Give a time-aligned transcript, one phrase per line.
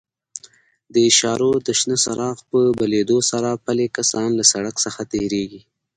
[0.93, 5.61] د اشارو د شنه څراغ په بلېدو سره پلي کسان له سړک څخه تېرېږي.